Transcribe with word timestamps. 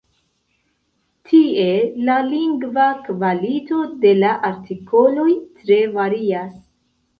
Tie 1.31 1.67
la 2.07 2.15
lingva 2.29 2.87
kvalito 3.05 3.83
de 4.07 4.15
la 4.25 4.33
artikoloj 4.51 5.29
tre 5.63 5.81
varias. 6.01 6.53